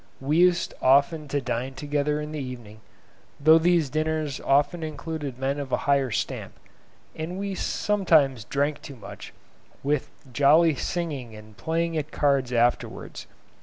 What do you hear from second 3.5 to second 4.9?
these dinners often